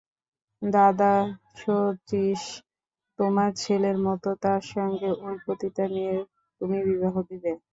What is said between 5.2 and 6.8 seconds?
ঐ পতিতা মেয়ের তুমি